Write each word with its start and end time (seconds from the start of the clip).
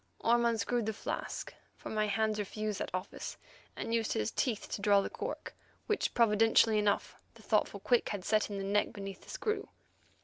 Orme 0.21 0.45
unscrewed 0.45 0.87
the 0.87 0.93
flask, 0.93 1.53
for 1.77 1.89
my 1.91 2.07
hands 2.07 2.39
refused 2.39 2.79
that 2.79 2.89
office, 2.91 3.37
and 3.75 3.93
used 3.93 4.13
his 4.13 4.31
teeth 4.31 4.67
to 4.69 4.81
draw 4.81 4.99
the 4.99 5.11
cork, 5.11 5.53
which, 5.85 6.15
providentially 6.15 6.79
enough 6.79 7.17
the 7.35 7.43
thoughtful 7.43 7.79
Quick 7.79 8.09
had 8.09 8.25
set 8.25 8.49
in 8.49 8.57
the 8.57 8.63
neck 8.63 8.93
beneath 8.93 9.21
the 9.21 9.29
screw. 9.29 9.69